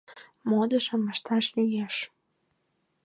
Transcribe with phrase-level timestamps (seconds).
[0.49, 1.95] —Модышым ышташ лиеш.